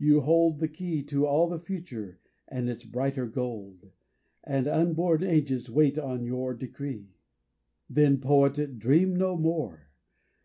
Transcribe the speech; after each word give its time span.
You 0.00 0.22
hold 0.22 0.58
the 0.58 0.66
key 0.66 1.04
To 1.04 1.26
all 1.28 1.48
the 1.48 1.60
future 1.60 2.18
and 2.48 2.68
its 2.68 2.82
brighter 2.84 3.28
gold, 3.28 3.92
And 4.42 4.66
unborn 4.66 5.22
ages 5.22 5.70
wait 5.70 5.96
on 5.96 6.24
your 6.24 6.54
decree. 6.54 7.12
Then, 7.88 8.18
poet, 8.18 8.80
dream 8.80 9.14
no 9.14 9.36
more 9.36 9.90